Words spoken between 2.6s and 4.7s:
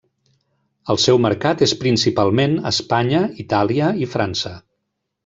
Espanya, Itàlia i França.